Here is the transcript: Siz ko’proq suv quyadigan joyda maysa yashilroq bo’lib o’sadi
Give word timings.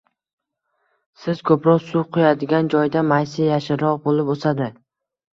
Siz 1.25 1.41
ko’proq 1.49 1.83
suv 1.89 2.07
quyadigan 2.17 2.71
joyda 2.75 3.03
maysa 3.09 3.43
yashilroq 3.49 4.01
bo’lib 4.07 4.33
o’sadi 4.37 4.71